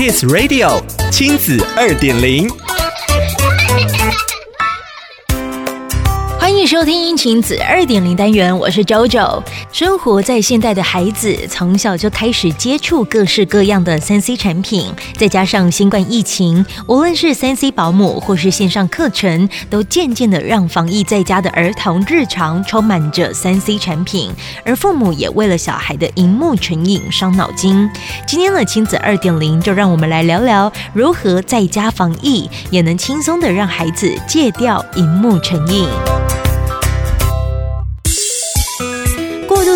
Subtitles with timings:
[0.00, 2.48] Kiss Radio 亲子二点零。
[6.60, 9.42] 迎收听亲子二点零单元，我是 JoJo。
[9.72, 24.30] 生活在现代的孩子从小就开始接触各式各样的三 C 产品，再加上新冠疫情，无论是三 C 保姆或是线上课程，都渐渐的让防疫在家的儿童日常充满着三 C 产品，
[24.62, 27.88] 而父母也为了小孩的荧幕成瘾伤脑筋。
[28.26, 35.88] 今天的亲子二点零，就让我们来聊聊如何在家防疫，也能轻松的让孩子戒掉荧幕成瘾。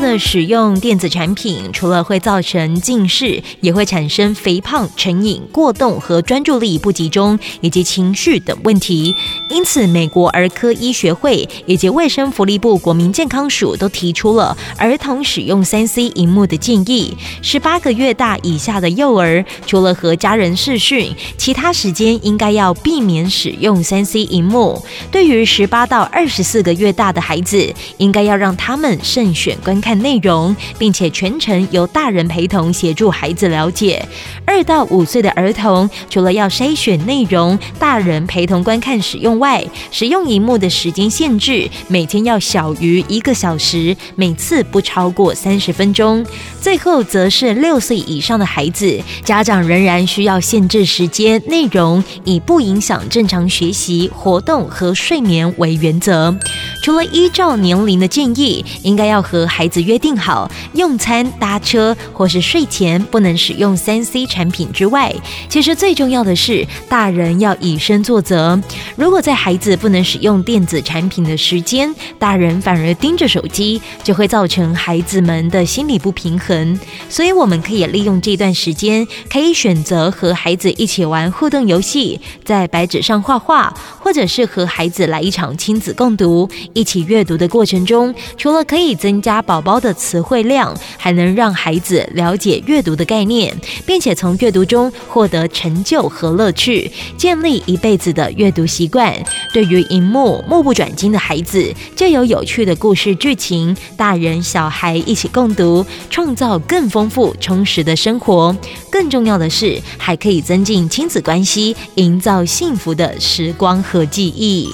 [0.00, 9.14] 的使用电子产品，除了会造成近视，也会产生肥胖、成瘾、过动和专注力不集中以及情绪等问题。
[9.50, 17.14] 因此，美国儿科医学会以及卫生福利部国民健康署都提出了儿童使用三 C 萤幕的建议。
[17.42, 24.82] 十八个月大以下的幼儿，除了和家人视讯，其他时间应该要避免使用三 C 萤幕。
[25.12, 29.89] 对于十八到二十四个月大的孩子，应该要让他们慎选观看。
[29.90, 34.00] 看内容，并且全程由大人陪同协助孩子了解。
[34.44, 46.24] 二到五岁的儿童，除了要筛选内容，大人陪同观看使用外，使用荧幕的时间限制每天要小于一个小时，每次不超过三十分钟。
[46.60, 56.32] 最后则是六岁以上的孩子，家长仍然需要限制时间、内容，以不影响正常学习、活动和睡眠为原则。
[56.80, 59.80] 除了依照年龄的建议，应该要和孩子。
[59.80, 65.14] 约定好用餐、搭车或是睡前不能使用三 C 产品之外，
[65.48, 68.60] 其实最重要的是大人要以身作则。
[68.94, 76.78] 如果在孩子不能使用电子产品的时间，大人反而盯着手机，就会造成孩子们的心理不平衡。
[77.08, 86.48] 所以，我们可以利用这段时间，可以选择和孩子一起玩互动游戏，在白纸上画画，或者是和孩子来一场亲子共读。
[86.72, 93.54] 一起阅读的过程中，除了可以增加宝宝的词汇量，还能让孩子了解阅读的概念，
[93.86, 99.14] 并且从阅读中获得成就和乐趣，建立一辈子的阅读习惯。
[99.52, 108.56] 对于荧幕目不转睛的孩子，就有有趣的故事剧情，大人小孩一起共读，创造更丰富充实的生活。
[108.90, 114.68] 更重要的是，还可以增进亲子关系，营造幸福的时光和记忆。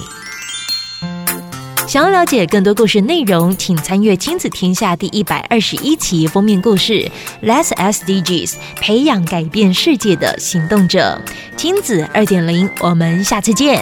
[1.87, 7.09] 想要了解更多故事内容，请参阅《亲子天下》第一百二十一期封面故事
[7.41, 11.17] Less SDGs，培养改变世界的行动者。
[11.55, 13.81] 亲子二点零，我们下次见。